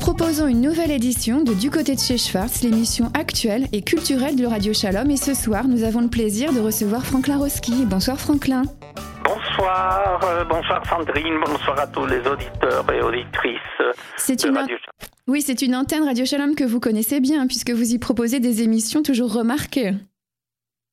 [0.00, 4.46] proposons une nouvelle édition de Du côté de chez Schwartz, l'émission actuelle et culturelle de
[4.46, 5.10] Radio Shalom.
[5.10, 7.84] Et ce soir, nous avons le plaisir de recevoir Franklin Roski.
[7.84, 8.62] Bonsoir Franklin.
[9.22, 13.60] Bonsoir, euh, bonsoir Sandrine, bonsoir à tous les auditeurs et auditrices
[14.16, 15.10] C'est une Radio Shalom.
[15.26, 18.62] Oui, c'est une antenne Radio Shalom que vous connaissez bien, puisque vous y proposez des
[18.62, 19.92] émissions toujours remarquées.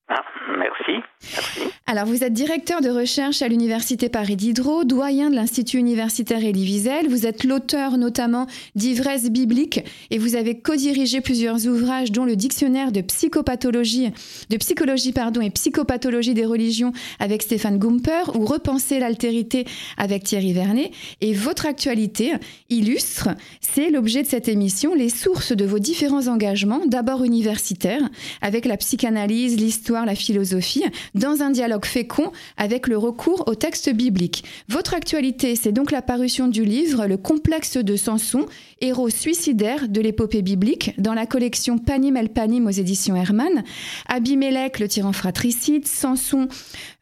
[0.10, 0.22] Ah,
[0.60, 1.02] merci,
[1.34, 1.74] merci.
[1.90, 6.66] Alors, vous êtes directeur de recherche à l'Université Paris Diderot, doyen de l'Institut universitaire Elie
[6.66, 7.08] Wiesel.
[7.08, 8.46] Vous êtes l'auteur notamment
[8.76, 9.80] d'Ivresse biblique
[10.12, 14.10] et vous avez co-dirigé plusieurs ouvrages, dont le dictionnaire de psychopathologie,
[14.50, 19.64] de psychologie pardon, et psychopathologie des religions avec Stéphane Gumper ou Repenser l'altérité
[19.96, 20.92] avec Thierry Vernet.
[21.22, 22.34] Et votre actualité
[22.70, 23.30] illustre,
[23.62, 28.10] c'est l'objet de cette émission, les sources de vos différents engagements, d'abord universitaires,
[28.42, 30.84] avec la psychanalyse, l'histoire, la philosophie,
[31.16, 34.44] dans un dialogue fécond avec le recours au texte biblique.
[34.70, 38.46] Votre actualité, c'est donc la parution du livre Le complexe de Samson,
[38.82, 43.64] héros suicidaire de l'épopée biblique, dans la collection Panim el Panim aux éditions Hermann.
[44.08, 46.48] Abimelech, le tyran fratricide, Samson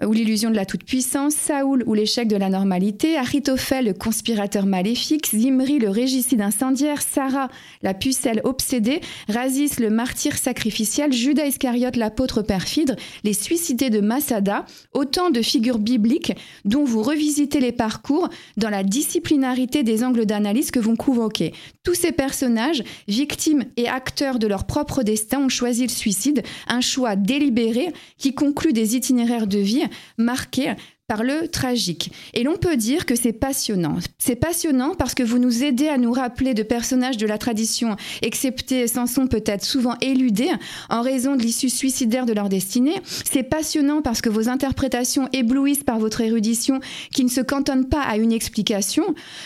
[0.05, 5.27] ou l'illusion de la toute-puissance, Saoul ou l'échec de la normalité, Achitophel, le conspirateur maléfique,
[5.27, 7.49] Zimri, le régicide incendiaire, Sarah,
[7.81, 14.01] la pucelle obsédée, Razis, le martyr sacrificiel, Judas Iscariote, l'apôtre perfide, les suicidés de
[14.93, 20.71] Autant de figures bibliques dont vous revisitez les parcours dans la disciplinarité des angles d'analyse
[20.71, 21.53] que vous convoquez.
[21.83, 26.81] Tous ces personnages, victimes et acteurs de leur propre destin, ont choisi le suicide, un
[26.81, 29.83] choix délibéré qui conclut des itinéraires de vie
[30.17, 30.73] marqués
[31.07, 32.11] par le tragique.
[32.33, 33.97] Et l'on peut dire que c'est passionnant.
[34.17, 37.95] C'est passionnant parce que vous nous aidez à nous rappeler de personnages de la tradition,
[38.23, 40.49] excepté Samson peut-être souvent éludés
[40.89, 42.95] en raison de l'issue suicidaire de leur destinée.
[43.23, 46.79] C'est passionnant parce que vos interprétations éblouissent par votre érudition
[47.13, 49.03] qui ne se cantonne pas à une explication,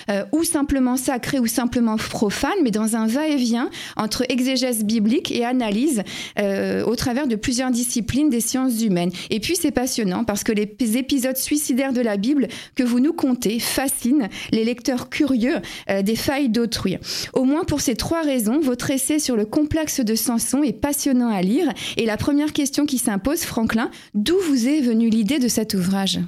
[0.10, 5.44] euh, ou simplement sacrée ou simplement profane, mais dans un va-et-vient entre exégèse biblique et
[5.44, 6.04] analyse
[6.40, 9.12] euh, au travers de plusieurs disciplines des sciences humaines.
[9.30, 12.46] Et puis c'est passionnant parce que les épisodes suicidaire de la Bible
[12.78, 15.58] que vous nous contez fascine les lecteurs curieux
[15.90, 16.98] euh, des failles d'autrui.
[17.34, 21.34] Au moins pour ces trois raisons, votre essai sur le complexe de Samson est passionnant
[21.34, 21.68] à lire.
[21.98, 26.22] Et la première question qui s'impose, Franklin, d'où vous est venue l'idée de cet ouvrage?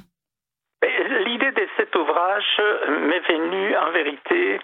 [0.82, 2.52] L'idée de cet ouvrage
[3.06, 4.58] m'est venue en vérité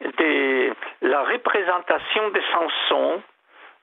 [0.00, 3.20] de la représentation de Samson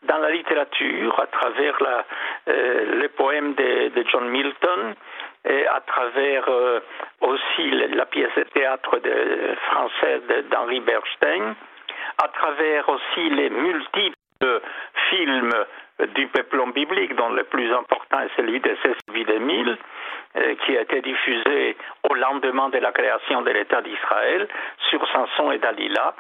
[0.08, 2.06] dans la littérature à travers la,
[2.48, 4.96] euh, les poèmes de, John Milton
[5.46, 6.80] et à travers euh,
[7.22, 9.00] aussi la pièce de théâtre
[9.70, 11.56] française d'Henri Bernstein,
[12.24, 14.62] à travers aussi les multiples
[15.10, 15.54] films
[16.16, 19.78] du peplon biblique, dont le plus important est celui de Cécile de Mille,
[20.36, 21.78] euh, qui a été diffusé
[22.10, 24.48] au lendemain de la création de l'État d'Israël
[24.90, 26.16] sur Samson et Dalila.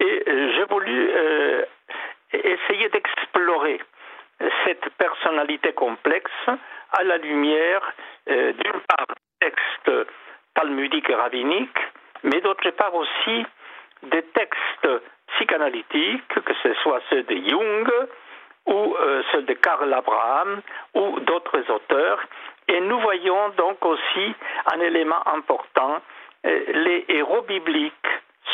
[0.00, 1.10] Et euh, j'ai voulu
[2.32, 3.80] essayer d'explorer
[4.64, 6.30] cette personnalité complexe
[6.98, 7.82] à la lumière
[8.28, 10.08] euh, d'une part des textes
[10.54, 11.78] talmudiques et rabbiniques,
[12.22, 13.44] mais d'autre part aussi
[14.02, 14.88] des textes
[15.34, 17.90] psychanalytiques, que ce soit ceux de Jung
[18.66, 20.60] ou euh, ceux de Karl Abraham
[20.94, 22.20] ou d'autres auteurs.
[22.68, 24.34] Et nous voyons donc aussi
[24.72, 26.00] un élément important,
[26.46, 27.94] euh, les héros bibliques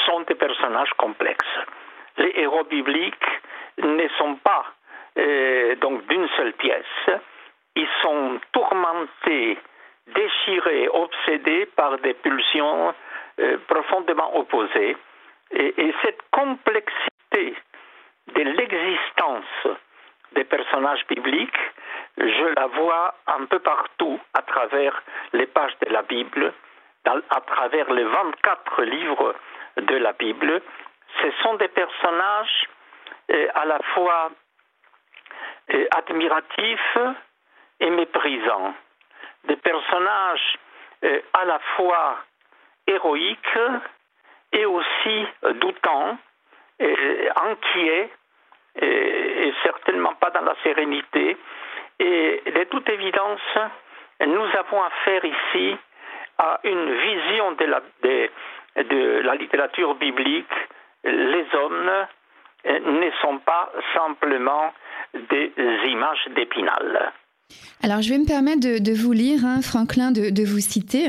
[0.07, 1.59] sont des personnages complexes.
[2.17, 3.15] Les héros bibliques
[3.79, 4.65] ne sont pas
[5.81, 7.21] donc d'une seule pièce.
[7.77, 9.59] Ils sont tourmentés,
[10.09, 12.95] déchirés, obsédés par des pulsions
[13.41, 14.97] euh, profondément opposées.
[15.53, 17.57] Et, et, cette complexité
[18.35, 19.79] de l'existence
[20.33, 21.59] des personnages bibliques,
[22.19, 25.03] je la vois un peu partout à travers
[25.33, 26.53] les pages de la Bible,
[27.05, 29.35] à travers les 24 livres
[29.77, 30.61] de la Bible.
[31.23, 32.69] Ce sont des personnages
[33.33, 34.31] euh, à la fois
[35.75, 36.99] euh, admiratifs
[37.81, 38.75] et méprisants,
[39.45, 40.59] des personnages
[41.05, 42.19] euh, à la fois
[42.87, 43.59] héroïques
[44.53, 46.19] et aussi doutants,
[46.79, 48.11] et inquiets,
[48.81, 51.37] et, certainement pas dans la sérénité.
[51.99, 53.41] Et de toute évidence,
[54.27, 55.77] nous avons affaire ici
[56.39, 57.81] à une vision de la,
[58.77, 60.53] de la littérature biblique.
[61.05, 62.07] Les hommes
[62.65, 64.73] ne sont pas simplement
[65.15, 65.53] des
[65.85, 67.13] images d'épinal.
[67.83, 71.09] Alors, je vais me permettre de, vous lire, hein, Franklin, de, de, vous citer.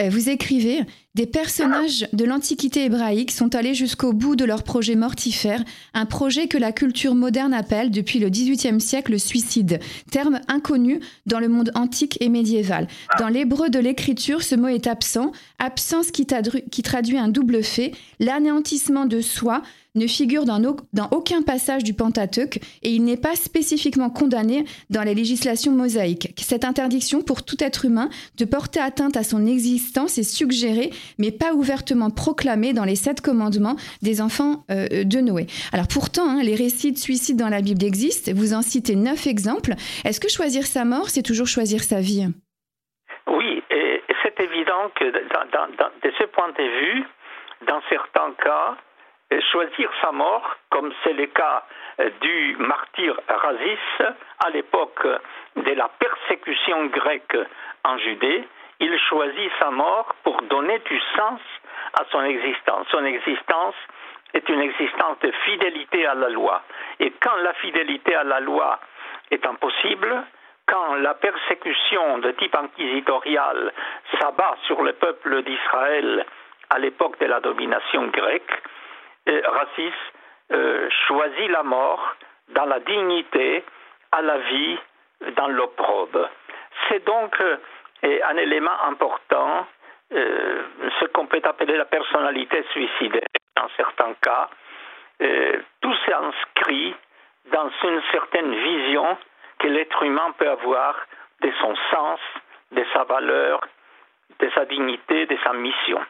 [0.00, 0.82] Euh, vous écrivez
[1.14, 5.62] Des personnages de l'Antiquité hébraïque sont allés jusqu'au bout de leur projet mortifère,
[5.92, 9.78] un projet que la culture moderne appelle depuis le XVIIIe siècle le suicide,
[10.10, 12.88] terme inconnu dans le monde antique et médiéval.
[13.18, 16.26] Dans l'hébreu de l'écriture, ce mot est absent, absence qui,
[16.70, 19.62] qui traduit un double fait, l'anéantissement de soi,
[19.94, 25.02] ne figure dans, dans, aucun passage du Pentateuque et il n'est pas spécifiquement condamné dans
[25.02, 26.34] les législations mosaïques.
[26.38, 28.08] Cette interdiction pour tout être humain
[28.38, 33.20] de porter atteinte à son existence est suggérée, mais pas ouvertement proclamée dans les sept
[33.20, 35.46] commandements des enfants euh, de Noé.
[35.72, 38.32] Alors pourtant, hein, les récits de suicide dans la Bible existent.
[38.34, 39.72] Vous en citez neuf exemples.
[40.04, 42.28] Est-ce que choisir sa mort, c'est toujours choisir sa vie?
[43.26, 43.62] Oui,
[44.22, 47.04] c'est évident que de ce point de vue,
[47.66, 48.76] dans certains cas,
[49.50, 51.64] choisir sa mort, comme c'est le cas
[52.00, 54.14] euh, du martyr Razis
[54.44, 55.06] à l'époque
[55.56, 57.36] de la persécution grecque
[57.84, 58.44] en Judée,
[58.82, 61.40] il choisit sa mort pour donner du sens
[61.94, 62.86] à son existence.
[62.90, 63.76] Son existence
[64.34, 66.62] est une existence de fidélité à la loi.
[66.98, 68.80] Et quand la fidélité à la loi
[69.30, 70.24] est impossible,
[70.66, 73.72] quand la persécution de type inquisitorial
[74.18, 76.26] s'abat sur le peuple d'Israël
[76.70, 78.62] à l'époque de la domination grecque,
[79.26, 79.94] Racis
[80.50, 82.16] euh, choisit la mort
[82.48, 83.62] dans la dignité,
[84.10, 84.78] à la vie,
[85.36, 86.28] dans l'opprobre.
[86.88, 87.40] C'est donc
[88.04, 89.66] euh, un élément important,
[90.12, 90.62] euh,
[91.00, 94.48] ce qu'on peut appeler la personnalité suicidaire dans certains cas.
[95.80, 96.94] tout s'inscrit
[97.52, 99.16] dans une certaine vision
[99.58, 100.94] que l'être humain peut avoir
[101.42, 102.20] de son sens,
[102.72, 103.60] de sa valeur,
[104.40, 106.00] de sa dignité, de sa mission.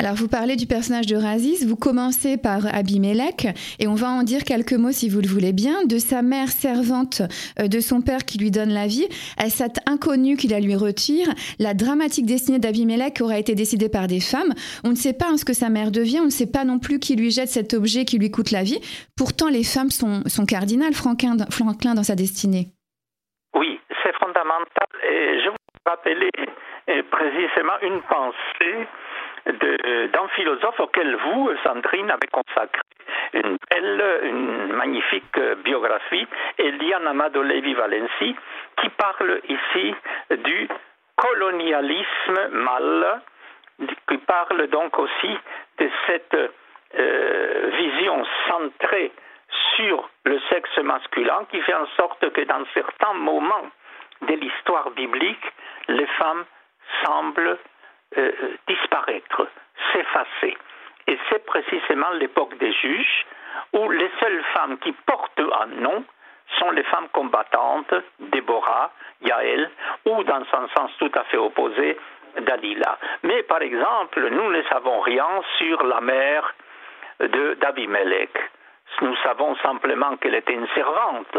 [0.00, 3.46] Alors vous parlez du personnage de Razis, vous commencez par Abimelech
[3.78, 6.48] et on va en dire quelques mots si vous le voulez bien, de sa mère
[6.48, 7.22] servante,
[7.60, 9.06] euh, de son père qui lui donne la vie,
[9.38, 11.28] à cet inconnu qui la lui retire,
[11.60, 14.52] la dramatique destinée d'Abimelech aura été décidée par des femmes,
[14.82, 16.80] on ne sait pas hein, ce que sa mère devient, on ne sait pas non
[16.80, 18.80] plus qui lui jette cet objet qui lui coûte la vie,
[19.16, 22.66] pourtant les femmes sont, sont cardinales, Franklin, dans sa destinée.
[23.54, 24.88] Oui, c'est fondamental.
[25.08, 25.56] Et je vous
[25.86, 26.30] rappeler
[26.88, 28.88] euh, précisément une pensée
[29.46, 32.80] d'un philosophe auquel vous, Sandrine, avez consacré
[33.34, 36.26] une belle, une magnifique biographie,
[36.58, 37.74] Eliane Amado Levi
[38.80, 39.94] qui parle ici
[40.30, 40.68] du
[41.16, 43.20] colonialisme mâle,
[44.08, 45.38] qui parle donc aussi
[45.78, 46.36] de cette
[46.98, 49.12] euh, vision centrée
[49.76, 53.68] sur le sexe masculin qui fait en sorte que dans certains moments
[54.22, 55.52] de l'histoire biblique,
[55.88, 56.44] les femmes
[57.04, 57.58] semblent
[58.18, 58.32] euh,
[58.68, 59.48] disparaître,
[59.92, 60.56] s'effacer.
[61.06, 63.26] Et c'est précisément l'époque des juges
[63.72, 66.04] où les seules femmes qui portent un nom
[66.58, 68.90] sont les femmes combattantes, Déborah,
[69.22, 69.70] Yaël,
[70.06, 71.98] ou dans un sens tout à fait opposé,
[72.40, 72.98] Dalila.
[73.22, 75.26] Mais par exemple, nous ne savons rien
[75.58, 76.54] sur la mère
[77.20, 78.36] d'Abimelech.
[79.00, 81.36] Nous savons simplement qu'elle était une servante.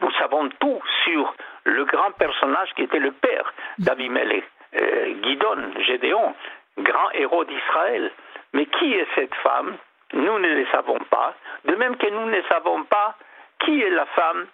[0.00, 1.34] Nous savons tout sur
[1.64, 4.44] le grand personnage qui était le père d'Abimelech.
[4.76, 6.34] Euh, Guidon, Gédéon,
[6.78, 8.10] grand héros d'Israël.
[8.52, 9.76] Mais qui est cette femme?
[10.12, 11.34] Nous ne le savons pas.
[11.64, 13.14] De même que nous ne savons pas
[13.60, 14.46] qui est la femme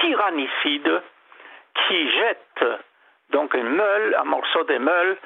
[0.00, 1.02] tyrannicide
[1.86, 2.64] qui jette
[3.30, 5.16] donc un morceau de meule,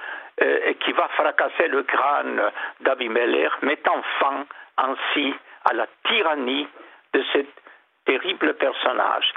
[0.41, 2.43] euh, et qui va fracasser le crâne
[2.81, 4.47] d'Abimelech, mettant fin
[4.79, 5.35] ainsi
[5.65, 6.67] à la tyrannie
[7.13, 7.39] de ce
[8.07, 9.33] terrible personnage.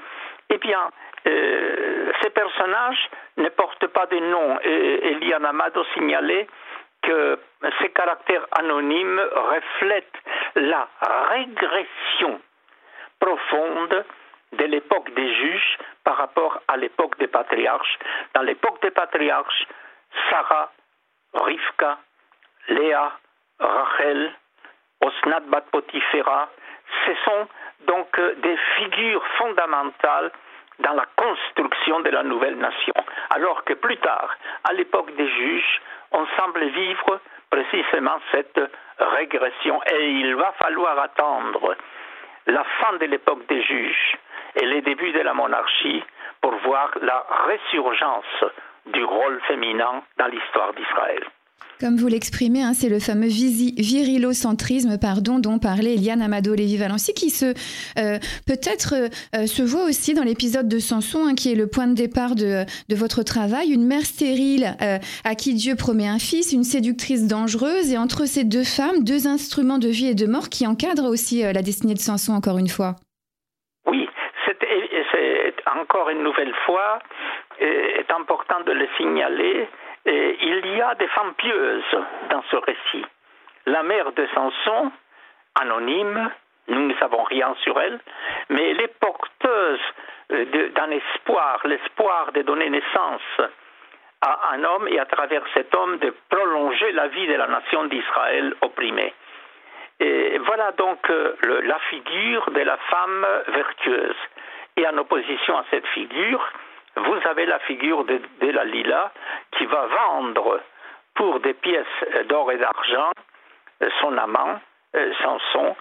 [0.50, 0.90] Eh bien,
[1.28, 4.60] euh, ces personnages ne portent pas de nom.
[4.64, 6.48] Et Eliane Amado signalait
[7.02, 7.40] que
[7.82, 10.22] ces caractères anonymes reflètent
[10.56, 10.88] la
[11.30, 12.40] régression
[13.20, 14.06] profonde
[14.54, 18.00] de l'époque des juges par rapport à l'époque des patriarches.
[18.34, 19.68] Dans l'époque des patriarches,
[20.30, 20.72] Sarah,
[21.34, 21.98] Rivka,
[22.70, 23.12] Léa,
[23.60, 24.34] Rachel,
[25.02, 26.50] Osnat Bat Potifera,
[27.06, 27.48] ce sont
[27.88, 30.32] donc des figures fondamentales
[30.80, 32.94] dans la construction de la nouvelle nation.
[33.36, 34.36] Alors que plus tard,
[34.70, 38.60] à l'époque des juges, on semble vivre précisément cette
[39.00, 41.76] régression et il va falloir attendre
[42.48, 44.18] la fin de l'époque des juges
[44.56, 46.04] et les débuts de la monarchie
[46.42, 48.46] pour voir la résurgence
[48.88, 51.24] du rôle féminin dans l'histoire d'Israël.
[51.82, 57.34] Comme vous l'exprimez, hein, c'est le fameux virilocentrisme pardon, dont parlait Eliane Amado Lévy-Valency, qui
[57.44, 58.18] euh,
[58.48, 58.94] peut-être
[59.36, 62.36] euh, se voit aussi dans l'épisode de Samson, hein, qui est le point de départ
[62.36, 62.64] de,
[62.96, 63.74] votre travail.
[63.74, 68.24] Une mère stérile euh, à qui Dieu promet un fils, une séductrice dangereuse, et entre
[68.24, 71.94] ces deux femmes, deux instruments de vie et de mort qui encadrent aussi la destinée
[71.94, 72.96] de Samson, encore une fois.
[73.86, 74.08] Oui,
[74.46, 74.56] c'est
[75.76, 77.00] encore une nouvelle fois,
[77.60, 79.68] est important de le signaler
[80.06, 81.98] Il y a des femmes pieuses
[82.30, 83.06] dans ce récit.
[83.66, 84.92] La mère de Samson,
[85.56, 86.30] anonyme,
[86.68, 88.00] nous ne savons rien sur elle,
[88.50, 89.82] mais elle est porteuse
[90.30, 93.22] d'un espoir, l'espoir de donner naissance
[94.22, 97.86] à un homme et à travers cet homme de prolonger la vie de la nation
[97.86, 99.14] d'Israël opprimée.
[100.00, 104.16] Et voilà donc euh, la figure de la femme vertueuse.
[104.78, 106.44] Et en opposition à cette figure,
[106.96, 109.12] vous avez la figure de, la Lila
[109.58, 110.62] qui va vendre
[111.16, 113.12] pour des pièces d'or et d'argent
[113.82, 114.60] euh, son amant,
[114.96, 115.76] euh, Samson,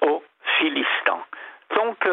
[0.00, 0.22] aux
[0.58, 1.24] Philistins.
[1.76, 2.08] Donc,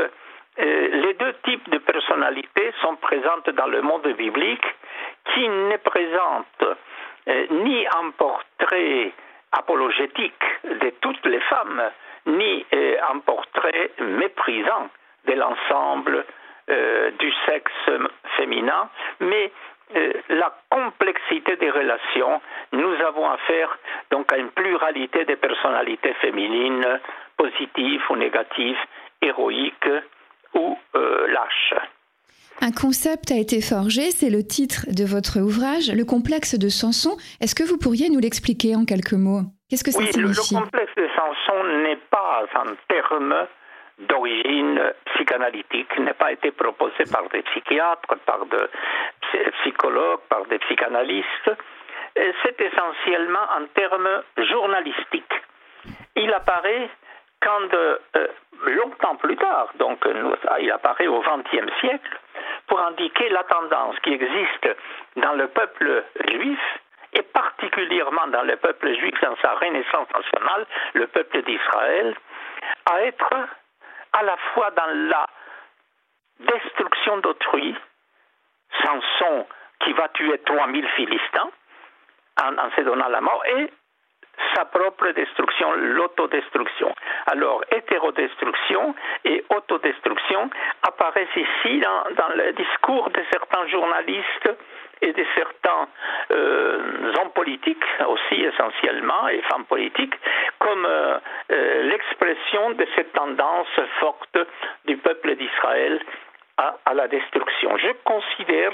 [0.57, 4.65] les deux types de personnalités sont présentes dans le monde biblique
[5.33, 6.77] qui ne présentent
[7.49, 9.11] ni un portrait
[9.51, 11.81] apologétique de toutes les femmes,
[12.27, 12.65] ni
[13.09, 14.89] un portrait méprisant
[15.27, 16.25] de l'ensemble
[16.69, 17.71] euh, du sexe
[18.37, 19.51] féminin, mais
[19.95, 22.41] euh, la complexité des relations,
[22.71, 23.77] nous avons affaire
[24.09, 26.99] donc à une pluralité de personnalités féminines,
[27.37, 28.79] positives ou négatives,
[29.21, 29.89] héroïques
[30.55, 31.75] ou euh, lâches.
[32.61, 37.17] Un concept a été forgé, c'est le titre de votre ouvrage, le complexe de Samson.
[37.39, 39.43] Est-ce que vous pourriez nous l'expliquer en quelques mots?
[39.69, 43.47] Qu'est-ce que ça oui, signifie Le complexe de Samson n'est pas un terme
[43.99, 51.51] d'origine psychanalytique, n'a pas été proposé par des psychiatres, par des psychologues, par des psychanalystes.
[52.15, 55.33] C'est essentiellement un terme journalistique.
[56.15, 56.89] Il apparaît
[57.41, 57.97] quand, euh,
[58.65, 59.99] longtemps plus tard, donc
[60.59, 62.19] il apparaît au XXe siècle,
[62.67, 64.69] pour indiquer la tendance qui existe
[65.17, 66.59] dans le peuple juif
[67.13, 72.15] et particulièrement dans le peuple juif dans sa renaissance nationale, le peuple d'Israël,
[72.87, 73.29] à être
[74.17, 75.27] à la fois dans la
[76.39, 77.75] destruction d'autrui,
[78.81, 79.45] Samson
[79.79, 81.51] qui va tuer 3000 Philistins
[82.41, 83.69] en, se donnant la mort, et
[84.53, 86.93] sa propre destruction, l'autodestruction.
[87.27, 90.49] Alors, hétérodestruction et autodestruction
[90.83, 94.49] apparaissent ici dans, le discours de certains journalistes
[95.01, 95.87] et de certains
[96.31, 100.15] euh, hommes politiques aussi essentiellement et femmes politiques
[100.59, 101.17] comme euh,
[101.51, 104.37] euh, l'expression de cette tendance forte
[104.85, 106.01] du peuple d'Israël
[106.57, 107.77] à, la destruction.
[107.77, 108.71] Je considère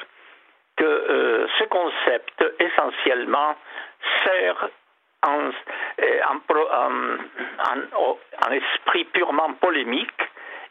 [0.78, 3.56] que ce concept essentiellement
[4.24, 4.70] sert
[5.24, 5.52] un,
[8.52, 10.22] esprit purement polémique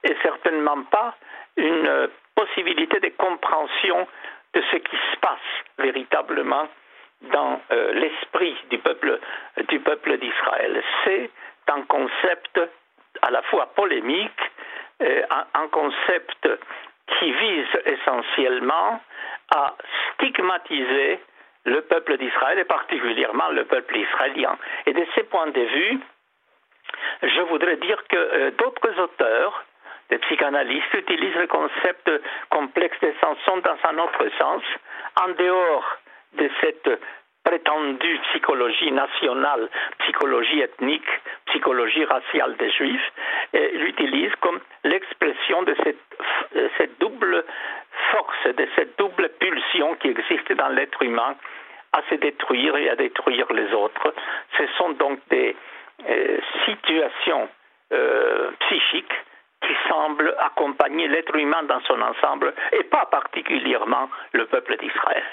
[0.05, 1.17] et certainement pas
[1.57, 4.07] une possibilité de compréhension
[4.55, 5.39] de ce qui se passe
[5.79, 6.69] véritablement
[7.33, 9.19] dans euh, l'esprit du peuple
[9.69, 10.83] du peuple d'Israël.
[11.05, 11.31] C'est
[11.69, 12.61] un concept
[13.23, 14.41] à la fois polémique,
[15.03, 15.23] euh,
[15.55, 16.49] un, concept
[17.19, 19.01] qui vise essentiellement
[19.55, 19.75] à
[20.15, 21.21] stigmatiser
[21.65, 24.57] le peuple d'Israël et particulièrement le peuple israélien.
[24.87, 26.01] Et de ce point de vue,
[27.23, 29.65] je voudrais dire que euh, d'autres auteurs,
[30.11, 32.11] des psychanalystes, utilisent le concept
[32.51, 34.63] complexe de Samson dans un autre sens,
[35.23, 35.99] en dehors
[36.35, 37.01] de cette
[37.45, 39.69] prétendue psychologie nationale,
[40.01, 41.09] psychologie ethnique,
[41.47, 43.13] psychologie raciale des Juifs,
[43.53, 45.99] l'utilisent comme l'expression de cette,
[46.57, 47.45] euh, cette double
[48.13, 51.35] force, de cette double pulsion qui existe dans l'être humain
[51.93, 54.15] à se détruire et à détruire les autres.
[54.57, 55.57] Ce sont donc des
[56.09, 57.49] euh, situations
[57.93, 59.15] euh, psychiques
[59.63, 65.25] qui semblent accompagner l'être humain dans son ensemble et pas particulièrement le peuple d'Israël.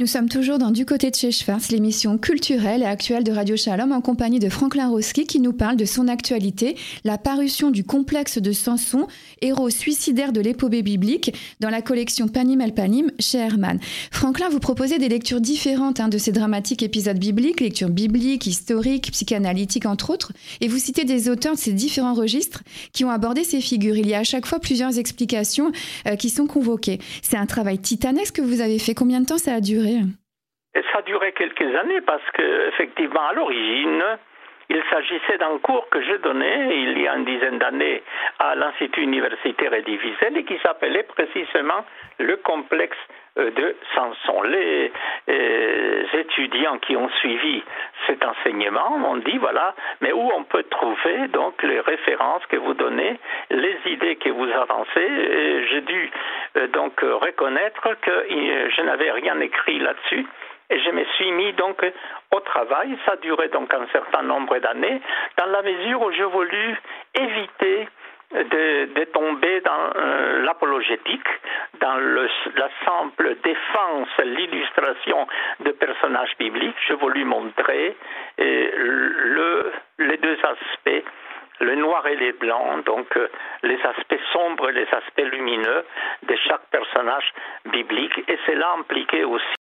[0.00, 3.58] Nous sommes toujours dans Du côté de chez Schwartz, l'émission culturelle et actuelle de Radio
[3.58, 7.84] Shalom en compagnie de Franklin Roski qui nous parle de son actualité, la parution du
[7.84, 9.06] complexe de Samson,
[9.42, 13.80] héros suicidaire de l'épopée biblique, dans la collection Panim El Panim chez Herman.
[14.10, 19.10] Franklin, vous proposez des lectures différentes hein, de ces dramatiques épisodes bibliques, lectures bibliques, historiques,
[19.12, 20.32] psychanalytiques entre autres,
[20.62, 22.62] et vous citez des auteurs de ces différents registres
[22.94, 23.98] qui ont abordé ces figures.
[23.98, 25.70] Il y a à chaque fois plusieurs explications
[26.06, 26.98] euh, qui sont convoquées.
[27.20, 28.94] C'est un travail titanesque que vous avez fait.
[28.94, 29.81] Combien de temps ça a duré?
[30.74, 34.02] Et ça a duré quelques années parce que, effectivement, à l'origine,
[34.70, 38.02] il s'agissait d'un cours que je donnais il y a une dizaine d'années
[38.38, 41.84] à l'Institut universitaire Edivisel et qui s'appelait précisément
[42.18, 42.96] le complexe
[43.36, 44.42] de Samson.
[44.42, 44.92] Les
[45.28, 47.62] euh, étudiants qui ont suivi
[48.06, 52.74] cet enseignement m'ont dit voilà, mais où on peut trouver donc les références que vous
[52.74, 53.18] donnez,
[53.50, 55.66] les idées que vous avancez.
[55.70, 56.10] J'ai dû
[56.56, 60.26] euh, donc reconnaître que je n'avais rien écrit là-dessus.
[60.70, 61.84] Et je me suis mis donc
[62.30, 62.96] au travail.
[63.04, 65.00] Ça a duré donc un certain nombre d'années,
[65.36, 66.76] dans la mesure où j'ai voulu
[67.14, 67.88] éviter
[68.34, 71.28] de, tomber dans euh, l'apologétique,
[71.80, 75.26] dans le, la simple défense, l'illustration
[75.60, 76.76] de personnages bibliques.
[76.88, 77.96] Je voulu montrer
[78.38, 81.04] le, les deux aspects
[81.62, 83.28] le noir et les blancs, donc euh,
[83.62, 85.84] les aspects sombres et les aspects lumineux
[86.24, 87.32] de chaque personnage
[87.66, 88.18] biblique.
[88.28, 89.61] Et cela impliquait aussi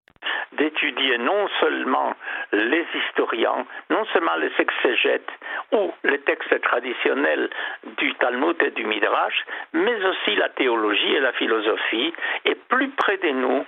[0.53, 2.13] d'étudier non seulement
[2.51, 5.29] les historiens, non seulement les exégètes
[5.71, 7.49] ou les textes traditionnels
[7.97, 12.13] du Talmud et du Midrash, mais aussi la théologie et la philosophie,
[12.45, 13.65] et plus près de nous,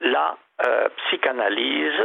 [0.00, 2.02] la euh, psychanalyse,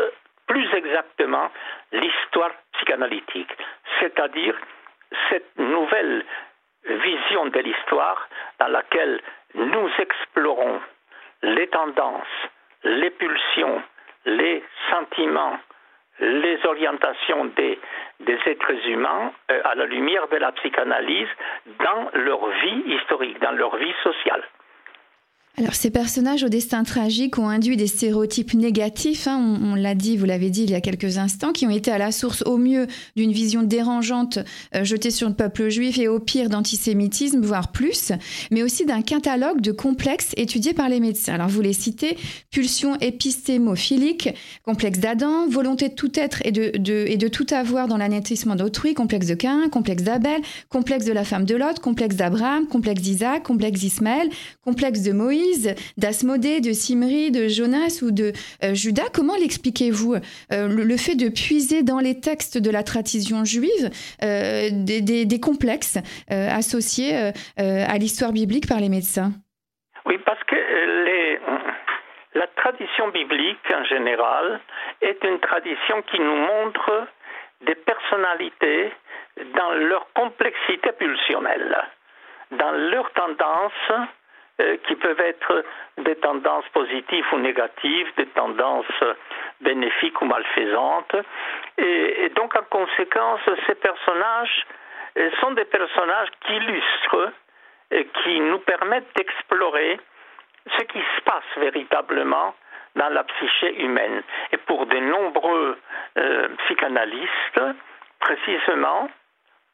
[0.48, 1.50] plus exactement
[1.92, 3.52] l'histoire psychanalytique,
[4.00, 4.56] c'est-à-dire
[5.30, 6.24] cette nouvelle
[6.86, 8.28] vision de l'histoire
[8.60, 9.22] dans laquelle
[9.56, 10.82] nous explorons
[11.44, 12.28] les tendances,
[12.84, 13.82] les pulsions,
[14.26, 15.58] les sentiments,
[16.20, 17.80] les orientations des,
[18.46, 21.30] êtres humains euh, à la lumière de la psychanalyse
[21.80, 24.44] dans leur vie historique, dans leur vie sociale.
[25.58, 30.16] Alors ces personnages au destin tragique ont induit des stéréotypes négatifs, hein, on, l'a dit,
[30.16, 32.58] vous l'avez dit il y a quelques instants, qui ont été à la source au
[32.58, 34.40] mieux d'une vision dérangeante
[34.76, 38.14] euh, jetée sur le peuple juif et au pire d'antisémitisme, voire plus,
[38.50, 41.34] mais aussi d'un catalogue de complexes étudiés par les médecins.
[41.34, 42.18] Alors vous les citez,
[42.50, 44.30] pulsion épistémophilique,
[44.64, 46.72] complexe d'Adam, volonté de tout être et de,
[47.08, 51.26] et de tout avoir dans l'anéantissement d'autrui, complexe de Cain, complexe d'Abel, complexe de la
[51.26, 54.30] femme de Lot, complexe d'Abraham, complexe d'Isaac, complexe d'Ismaël,
[54.64, 55.41] complexe de Moïse,
[55.98, 58.32] d'Asmodée, de Simri, de Jonas ou de
[58.64, 59.10] euh, Judas.
[59.14, 63.90] Comment l'expliquez-vous euh, le, fait de puiser dans les textes de la tradition juive
[64.24, 65.98] euh, des, complexes
[66.30, 69.32] associés à l'histoire biblique par les médecins?
[70.06, 70.56] Oui, parce que
[72.36, 74.60] la tradition biblique en général
[75.02, 77.08] est une tradition qui nous montre
[77.62, 78.92] des personnalités
[79.56, 81.78] dans leur complexité pulsionnelle,
[82.52, 83.92] dans leur tendance
[84.88, 85.64] qui peuvent être
[85.98, 88.86] des tendances positives ou négatives, des tendances
[89.62, 91.16] bénéfiques ou malfaisantes.
[91.78, 94.66] Et, donc, en conséquence, ces personnages
[95.18, 97.32] euh, sont des personnages qui illustrent
[97.92, 100.00] et qui nous permettent d'explorer
[100.78, 102.56] ce qui se passe véritablement
[102.96, 104.22] dans la psyché humaine.
[104.52, 105.78] Et pour de nombreux
[106.18, 107.62] euh, psychanalystes,
[108.20, 109.10] précisément,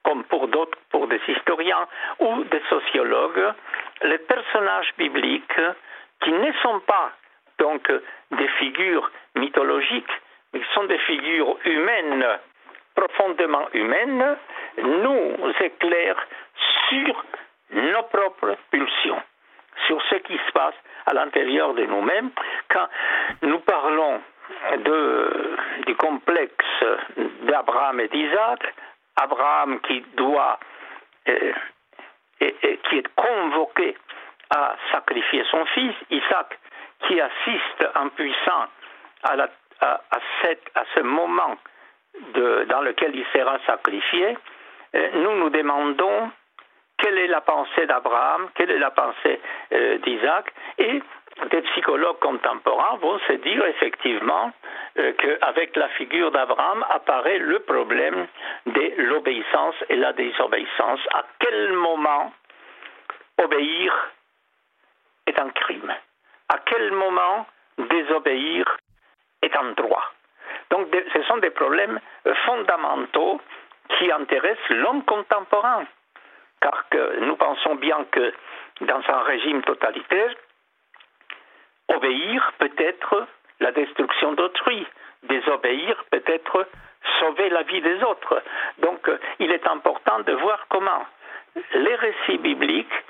[0.08, 1.86] comme pour d'autres, pour des historiens
[2.20, 3.54] ou des sociologues,
[4.04, 5.62] les personnages bibliques
[6.22, 7.12] qui ne sont pas
[7.60, 7.92] donc
[8.32, 10.22] des figures mythologiques,
[10.54, 12.26] mais qui sont des figures humaines,
[12.96, 14.38] profondément humaines,
[14.78, 16.26] nous éclairent
[16.88, 17.26] sur
[17.72, 19.22] nos propres pulsions,
[19.88, 22.30] sur ce qui se passe à l'intérieur de nous-mêmes.
[22.70, 22.88] Quand
[23.42, 24.22] nous parlons
[25.86, 26.86] du complexe
[27.44, 28.74] d'Abraham et d'Isaac,
[29.18, 30.60] Abraham qui doit,
[31.28, 31.54] euh,
[32.40, 33.98] qui est convoqué
[34.56, 36.58] à sacrifier son fils, Isaac
[37.06, 38.68] qui assiste impuissant
[39.24, 39.50] à, la,
[39.82, 40.20] à,
[40.96, 41.58] ce moment
[42.34, 44.38] dans lequel il sera sacrifié,
[44.96, 46.32] euh, nous nous demandons
[46.98, 49.40] quelle est la pensée d'Abraham, quelle est la pensée
[49.72, 51.02] euh, d'Isaac, et
[51.52, 54.52] des psychologues contemporains vont se dire effectivement
[54.98, 58.28] euh, qu'avec la figure d'Abraham apparaît le problème
[58.66, 61.00] de l'obéissance et la désobéissance.
[61.14, 62.34] À quel moment
[63.38, 64.12] obéir
[65.28, 65.94] est un crime?
[66.50, 67.46] À quel moment
[67.78, 68.78] désobéir
[69.42, 70.12] est un droit?
[70.72, 72.00] Donc ce sont des problèmes
[72.46, 73.40] fondamentaux
[73.98, 75.86] qui intéressent l'homme contemporain.
[76.62, 76.86] Car
[77.22, 78.34] nous pensons bien que
[78.82, 80.34] dans un régime totalitaire,
[81.90, 83.28] Obéir peut être
[83.60, 84.86] la destruction d'autrui.
[85.24, 86.68] Désobéir peut être
[87.20, 88.42] sauver la vie des autres.
[88.80, 91.06] Donc euh, il est important de voir comment
[91.74, 93.04] les récits bibliques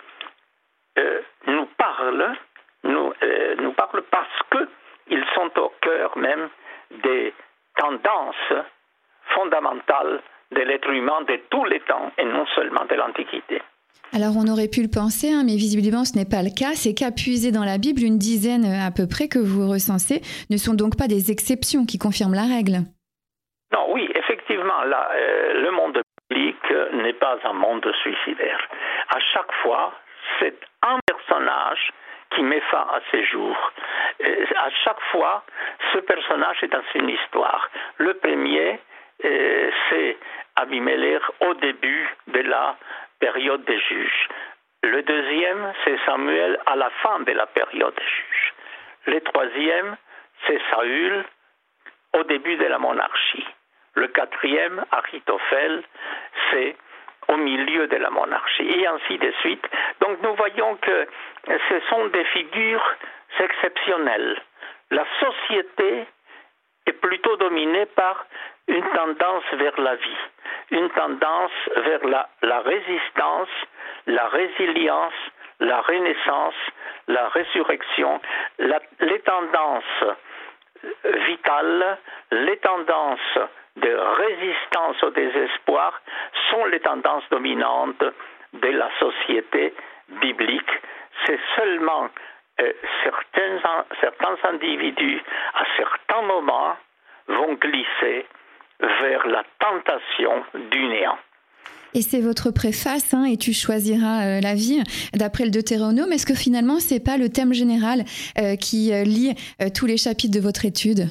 [0.97, 2.35] euh, nous parlent,
[2.83, 6.49] nous, euh, nous parlent parce qu'ils sont au cœur même
[6.91, 7.33] des
[7.75, 8.53] tendances
[9.29, 13.61] fondamentales de l'être humain de tous les temps et non seulement de l'Antiquité.
[14.13, 16.73] Alors on aurait pu le penser, hein, mais visiblement ce n'est pas le cas.
[16.73, 20.57] Ces cas puisés dans la Bible, une dizaine à peu près que vous recensez, ne
[20.57, 22.87] sont donc pas des exceptions qui confirment la règle.
[23.73, 26.71] Non, oui, effectivement, euh, le monde biblique
[27.03, 28.59] n'est pas un monde suicidaire.
[29.09, 29.93] À chaque fois,
[30.39, 31.91] c'est un personnage
[32.35, 33.57] qui met fin à ses jours.
[34.23, 35.43] Euh, à chaque fois,
[35.93, 37.69] ce personnage est dans une histoire.
[37.97, 38.79] Le premier,
[39.25, 40.17] euh, c'est
[40.55, 42.75] Abimelech au début de la
[43.19, 44.29] période des juges.
[44.83, 48.53] Le deuxième, c'est Samuel à la fin de la période des juges.
[49.05, 49.97] Le troisième,
[50.45, 51.25] c'est Saül
[52.13, 53.45] au début de la monarchie.
[53.95, 55.83] Le quatrième, Achitophel,
[56.51, 56.75] c'est
[57.27, 59.65] au milieu de la monarchie, et ainsi de suite.
[59.99, 61.07] Donc nous voyons que
[61.47, 62.95] ce sont des figures
[63.39, 64.41] exceptionnelles.
[64.91, 66.05] La société
[66.87, 68.25] est plutôt dominée par
[68.67, 70.17] une tendance vers la vie,
[70.71, 72.05] une tendance vers
[72.41, 73.49] la, résistance,
[74.07, 75.13] la résilience,
[75.59, 76.55] la renaissance,
[77.07, 78.19] la résurrection,
[78.59, 80.03] les tendances
[81.03, 81.97] vitales,
[82.31, 83.39] les tendances
[83.77, 86.01] de résistance au désespoir
[86.49, 88.03] sont les tendances dominantes
[88.53, 89.73] de la société
[90.21, 90.71] biblique.
[91.25, 92.09] C'est seulement
[92.61, 92.71] euh,
[93.03, 95.21] certains, certains individus,
[95.53, 96.75] à certains moments,
[97.27, 98.25] vont glisser
[98.79, 101.17] vers la tentation du néant.
[101.93, 106.11] Et c'est votre préface, hein, et tu choisiras euh, la vie, d'après le Deutéronome.
[106.11, 108.03] Est-ce que finalement, c'est pas le thème général
[108.37, 109.33] euh, qui euh, lie
[109.73, 111.09] tous les chapitres de votre étude?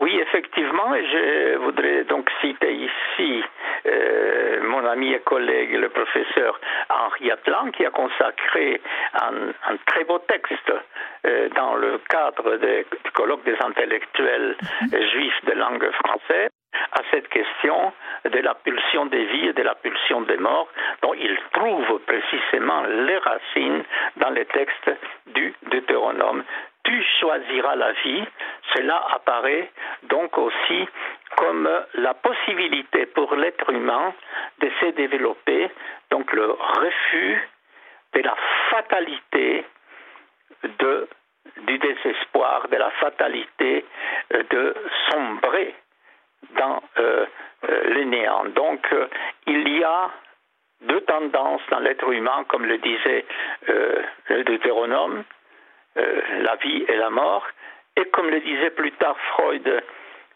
[0.00, 3.42] Oui, effectivement, et je voudrais donc citer ici
[4.88, 8.80] ami et collègue, le professeur Henri Atlan, qui a consacré
[9.14, 10.72] un, très beau texte
[11.54, 14.56] dans le cadre du colloque des intellectuels
[14.90, 16.50] juifs de langue française
[16.92, 17.92] à cette question
[18.24, 20.68] de la pulsion des vies et de la pulsion des morts,
[21.02, 23.84] dont il trouve précisément les racines
[24.16, 24.90] dans les textes
[25.26, 26.44] du Deutéronome.
[26.84, 28.24] Tu choisiras la vie,
[28.74, 29.70] cela apparaît
[30.04, 30.88] donc aussi
[31.38, 34.12] comme la possibilité pour l'être humain
[34.60, 35.70] de se développer,
[36.10, 37.48] donc le refus
[38.14, 38.34] de la
[38.70, 39.64] fatalité
[40.64, 43.84] du désespoir, de la fatalité
[44.30, 44.74] de
[45.10, 45.74] sombrer
[46.56, 47.26] dans euh,
[47.68, 48.44] euh, le néant.
[48.46, 49.06] Donc, euh,
[49.46, 50.10] il y a
[50.82, 53.24] deux tendances dans l'être humain, comme le disait
[53.66, 55.24] le Deutéronome,
[55.96, 57.44] la vie et la mort,
[57.96, 59.82] et comme le disait plus tard Freud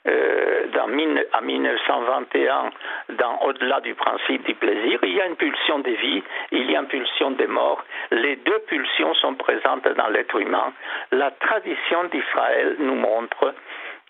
[0.05, 0.89] dans,
[1.33, 2.71] en 1921,
[3.11, 6.77] dans Au-delà du principe du plaisir, il y a une pulsion de vie, il y
[6.77, 7.85] a une pulsion de mort.
[8.11, 10.73] Les deux pulsions sont présentes dans l'être humain.
[11.13, 13.55] La tradition d'Israël nous montre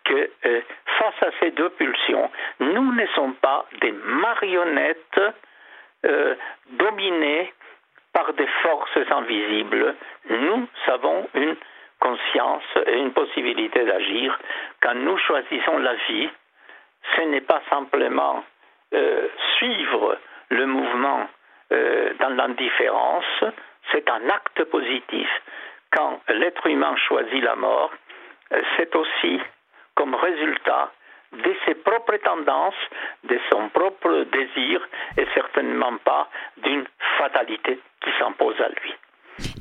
[0.05, 0.61] que euh,
[0.99, 5.21] face à ces deux pulsions, nous ne sommes pas des marionnettes
[6.05, 6.35] euh,
[6.71, 7.53] dominées
[8.13, 9.95] par des forces invisibles.
[10.29, 11.57] Nous avons une
[12.03, 14.37] conscience et une possibilité d'agir.
[14.83, 16.29] Quand nous choisissons la vie,
[17.17, 18.45] ce n'est pas simplement
[18.93, 20.19] euh, suivre
[20.51, 21.29] le mouvement
[22.21, 23.45] dans l'indifférence,
[23.91, 25.29] c'est un acte positif.
[25.91, 27.91] Quand l'être humain choisit la mort,
[28.77, 29.41] c'est aussi
[29.95, 30.91] comme résultat
[31.33, 32.75] de ses propres tendances,
[33.25, 34.87] de son propre désir
[35.17, 36.85] et certainement pas d'une
[37.19, 38.95] fatalité qui s'impose à lui.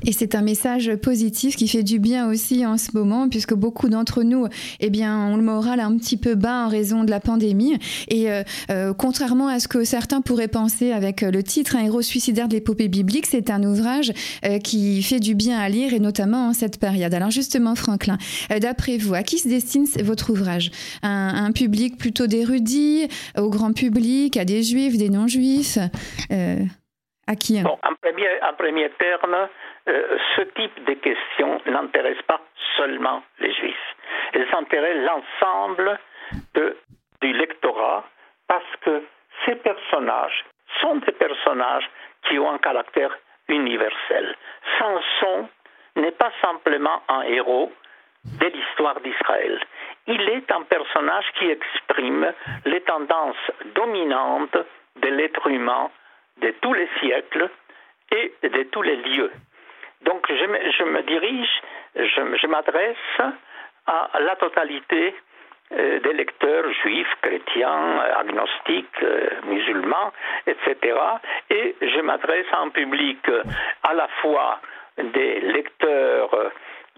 [0.04, 3.88] Et c'est un message positif qui fait du bien aussi en ce moment, puisque beaucoup
[3.88, 4.46] d'entre nous,
[4.80, 7.78] eh bien, ont le moral un petit peu bas en raison de la pandémie.
[8.08, 12.02] Et euh, euh, contrairement à ce que certains pourraient penser avec le titre Un héros
[12.02, 14.12] suicidaire de l'épopée biblique, c'est un ouvrage
[14.44, 17.14] euh, qui fait du bien à lire, et notamment en cette période.
[17.14, 18.18] Alors justement, Franklin,
[18.60, 20.70] d'après vous, à qui se destine votre ouvrage?
[21.02, 25.78] Un, public plutôt d'érudits, au grand public, à des juifs, des non-juifs?
[27.26, 27.60] À qui?
[27.62, 29.48] Bon, en premier terme,
[29.88, 32.40] euh, ce type de questions n'intéresse pas
[32.76, 33.96] seulement les juifs.
[34.32, 35.98] Elles intéressent l'ensemble
[37.20, 38.04] du lectorat
[38.48, 39.02] parce que
[39.44, 40.44] ces personnages
[40.80, 41.88] sont des personnages
[42.28, 43.16] qui ont un caractère
[43.48, 44.36] universel.
[44.78, 45.48] Samson
[45.96, 47.72] n'est pas simplement un héros
[48.24, 49.60] de l'histoire d'Israël.
[50.06, 52.32] Il est un personnage qui exprime
[52.64, 54.56] les tendances dominantes
[54.96, 55.90] de l'être humain
[56.40, 57.50] de tous les siècles
[58.12, 59.32] et de tous les lieux.
[60.04, 61.62] Donc je me, je me dirige,
[61.94, 63.20] je, m'adresse
[63.86, 65.14] à la totalité
[65.72, 70.12] euh, des lecteurs juifs, chrétiens, agnostiques, euh, musulmans,
[70.46, 70.98] etc.
[71.50, 73.26] Et je m'adresse un public
[73.82, 74.60] à la fois
[74.98, 76.52] des lecteurs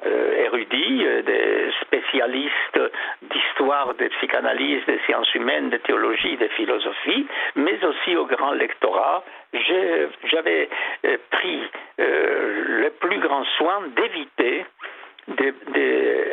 [0.04, 2.80] euh, érudits, euh, des spécialistes
[3.22, 9.24] d'histoire, de psychanalyse, des sciences humaines, de théologie, de philosophie, mais aussi au grand lectorat.
[9.54, 10.68] J'avais
[11.04, 11.62] euh, pris
[11.98, 14.64] le plus grand soin d'éviter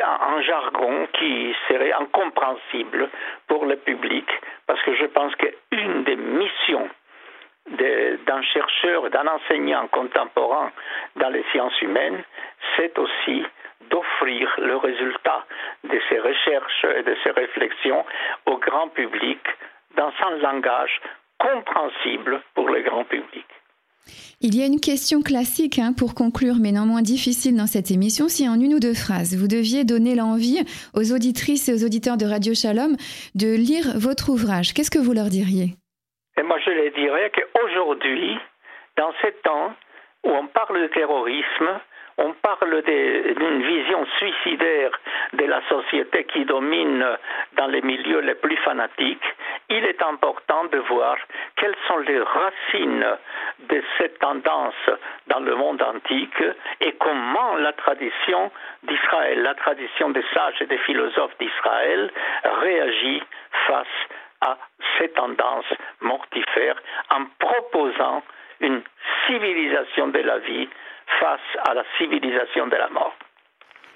[0.02, 3.08] un jargon qui serait incompréhensible
[3.48, 4.28] pour le public,
[4.66, 6.88] parce que je pense qu'une des missions
[7.70, 10.72] d'un chercheur, d'un enseignant contemporain
[11.16, 12.22] dans les sciences humaines,
[12.76, 13.44] c'est aussi
[13.88, 15.44] d'offrir le résultat
[15.84, 18.04] de ces recherches et de ces réflexions
[18.46, 19.40] au grand public
[19.96, 21.00] dans un langage
[21.42, 23.44] compréhensible pour le grand public.
[24.40, 27.90] Il y a une question classique hein, pour conclure, mais non moins difficile dans cette
[27.90, 28.26] émission.
[28.28, 30.62] Si en une ou deux phrases, vous deviez donner l'envie
[30.94, 32.96] aux auditrices et aux auditeurs de Radio Shalom
[33.34, 35.78] de lire votre ouvrage, qu'est-ce que vous leur diriez?
[36.38, 38.38] Et moi, je les dirais qu'aujourd'hui,
[38.96, 39.74] dans ces temps
[40.24, 41.70] où on parle de terrorisme,
[42.18, 44.90] on parle d'une vision suicidaire
[45.32, 47.06] de la société qui domine
[47.54, 49.24] dans les milieux les plus fanatiques,
[49.68, 51.16] il est important de voir
[51.56, 53.06] quelles sont les racines
[53.60, 54.90] de cette tendance
[55.28, 56.42] dans le monde antique
[56.80, 58.50] et comment la tradition
[58.82, 62.10] d'Israël, la tradition des sages et des philosophes d'Israël
[62.60, 63.22] réagit
[63.66, 63.86] face
[64.40, 64.58] à
[64.98, 68.22] ces tendances mortifères en proposant
[68.60, 68.82] une
[69.26, 70.68] civilisation de la vie
[71.20, 73.16] face à la civilisation de la mort.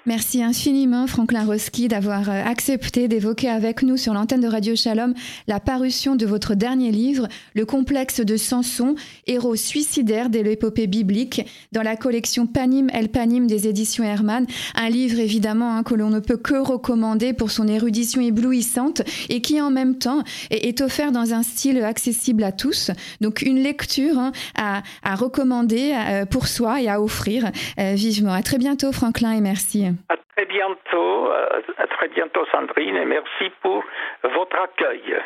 [0.07, 5.13] Merci infiniment, Franklin Roski, d'avoir euh, accepté d'évoquer avec nous sur l'antenne de Radio Shalom
[5.47, 11.45] la parution de votre dernier livre, Le complexe de Samson, héros suicidaire de l'épopée biblique,
[11.73, 14.45] dans la collection Panim El Panim des éditions Hermann.
[14.75, 19.41] Un livre, évidemment, hein, que l'on ne peut que recommander pour son érudition éblouissante et
[19.41, 22.91] qui, en même temps, est, offert dans un style accessible à tous.
[23.19, 24.83] Donc, une lecture hein, à,
[25.15, 28.31] recommander euh, pour soi et à offrir euh, vivement.
[28.31, 29.83] À très bientôt, Franklin, et merci.
[30.09, 33.83] À très bientôt, euh, à très bientôt Sandrine, et merci pour
[34.23, 35.17] votre accueil.